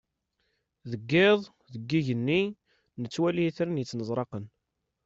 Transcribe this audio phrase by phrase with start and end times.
[0.91, 1.41] Deg yiḍ,
[1.73, 2.41] deg yigenni,
[3.01, 4.45] nettwali itran yettnezraqen.